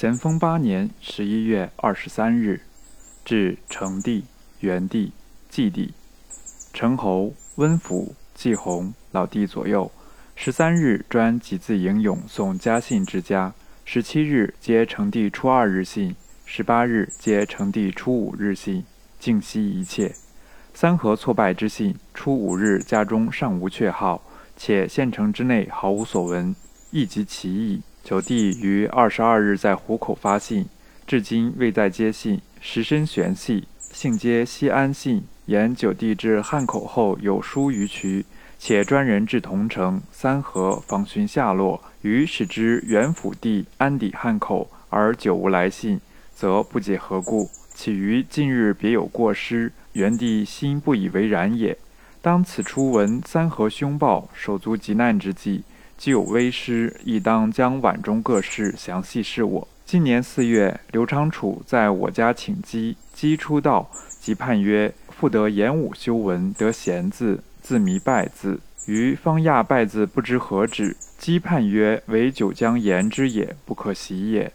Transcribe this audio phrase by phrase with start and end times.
[0.00, 2.62] 咸丰八年十一月二十三日，
[3.22, 4.24] 至成帝、
[4.60, 5.12] 元帝、
[5.50, 5.92] 祭帝，
[6.72, 9.92] 成侯、温府、季弘老弟左右。
[10.34, 13.52] 十三日专集字迎勇送家信之家。
[13.84, 18.82] 十七日接成帝初二日信，十八日接成帝初五日信，
[19.18, 20.14] 静息一切。
[20.72, 24.22] 三河挫败之信，初五日家中尚无阙号，
[24.56, 26.56] 且县城之内毫无所闻，
[26.90, 27.82] 亦极奇异。
[28.02, 30.66] 九弟于二十二日在湖口发信，
[31.06, 33.68] 至今未再接信，实深玄系。
[33.78, 38.24] 信皆西安信，言九弟至汉口后有书于渠，
[38.58, 41.82] 且专人至同城、三河访寻下落。
[42.02, 46.00] 于使之元府地安抵汉口，而久无来信，
[46.34, 47.50] 则不解何故。
[47.74, 49.72] 岂于近日别有过失？
[49.92, 51.76] 元帝心不以为然也。
[52.22, 55.62] 当此初闻三河凶暴，手足急难之际，
[56.00, 59.68] 既有微失，亦当将碗中各事详细示我。
[59.84, 70.96] 今年四月，刘昌楚在我家请鸡，鸡出道，即判曰：“复得言武修文，得贤字，字弥拜字。”于方亚拜字不知何止。
[71.18, 74.50] 姬判曰：“为九江言之也，不可习也。”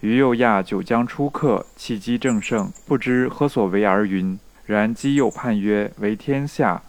[0.00, 4.38] 于又亚九江初客，气机正盛，不知何所为而云。
[4.66, 6.82] 然姬又判曰：“为天下，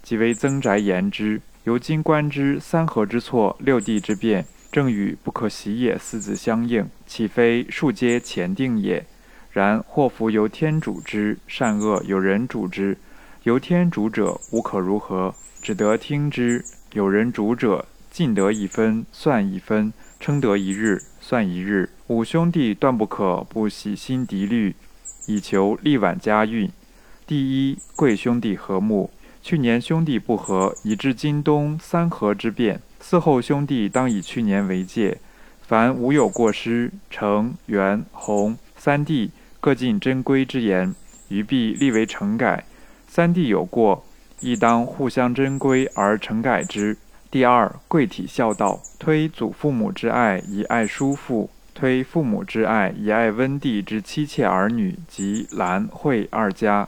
[0.00, 1.40] 即为曾宅言之。
[1.68, 9.04] 由今观之，三合之错，六地之变，正与不可习也四字相应，岂非数皆前定也？
[9.52, 12.96] 然祸福由天主之，善恶有人主之。
[13.42, 16.62] 由天主者，无可如何，只得听之；
[16.94, 21.90] 有人主者，尽得一分，算一分；称得一日，算一日。
[22.06, 24.74] 五兄弟断不可不喜心敌虑，
[25.26, 26.70] 以求力挽家运。
[27.26, 29.10] 第一，贵兄弟和睦。
[29.48, 32.82] 去年兄弟不和，以致今冬三合之变。
[33.00, 35.16] 嗣后兄弟当以去年为戒，
[35.62, 40.94] 凡无有过失，成、元、弘三弟各尽真规之言，
[41.28, 42.66] 余必立为惩改。
[43.06, 44.04] 三弟有过，
[44.40, 46.98] 亦当互相真规而惩改之。
[47.30, 56.86] 第二，贵体孝道，推祖父母之爱以爱叔父，推父母之爱以爱温弟之妻妾儿女及兰惠二家。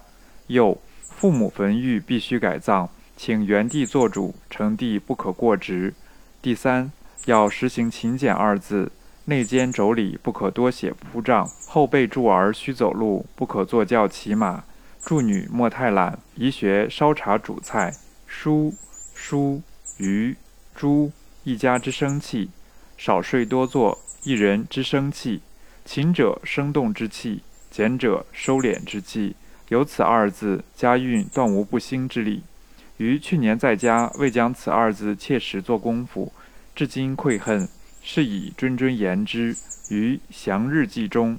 [0.49, 0.79] 又，
[1.17, 5.95] 父母坟玉必须改葬，请元帝做主，成帝不可过职。
[6.41, 6.91] 第三，
[7.27, 8.91] 要实行勤俭二字，
[9.27, 14.65] 内间妯娌不可多写铺账，后辈助儿须走路，不可坐轿骑马，
[15.05, 17.95] 助女莫太懒，宜学烧茶煮菜，
[18.27, 18.75] 书
[19.15, 19.63] 书。
[19.99, 20.35] 鱼、
[20.75, 21.13] 猪
[21.45, 22.49] 一家之生气，
[22.97, 25.43] 少睡多坐一人之生气。
[25.85, 29.37] 勤者生动之气，俭者收敛之气。
[29.71, 32.43] 有此二字，家运断无不兴之理。
[32.97, 36.33] 于去年在家未将此二字切实做功夫，
[36.75, 37.69] 至今愧恨，
[38.03, 39.57] 是以谆谆言之
[39.89, 41.39] 于祥日记中，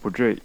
[0.00, 0.38] 不坠。